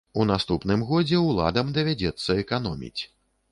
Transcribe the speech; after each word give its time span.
У 0.21 0.23
наступным 0.29 0.85
годзе 0.91 1.19
уладам 1.27 1.71
давядзецца 1.77 2.39
эканоміць. 2.47 3.01